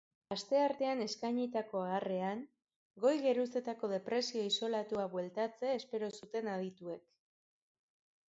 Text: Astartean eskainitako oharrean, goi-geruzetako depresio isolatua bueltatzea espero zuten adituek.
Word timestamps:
Astartean 0.33 1.01
eskainitako 1.03 1.77
oharrean, 1.81 2.39
goi-geruzetako 3.03 3.91
depresio 3.91 4.45
isolatua 4.51 5.05
bueltatzea 5.13 5.75
espero 5.83 6.09
zuten 6.21 6.49
adituek. 6.55 7.05